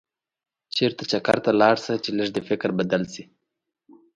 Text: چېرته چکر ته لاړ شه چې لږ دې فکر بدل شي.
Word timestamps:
چېرته 0.75 1.03
چکر 1.11 1.37
ته 1.45 1.51
لاړ 1.61 1.75
شه 1.83 1.93
چې 2.03 2.09
لږ 2.17 2.29
دې 2.35 2.41
فکر 2.49 2.69
بدل 2.79 3.03
شي. 3.13 3.23